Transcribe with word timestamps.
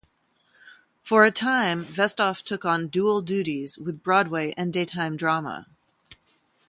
For 1.03 1.23
a 1.23 1.29
time, 1.29 1.83
Vestoff 1.83 2.43
took 2.43 2.65
on 2.65 2.87
dual 2.87 3.21
duties 3.21 3.77
with 3.77 4.01
Broadway 4.01 4.51
and 4.57 4.73
daytime 4.73 5.15
drama. 5.15 5.67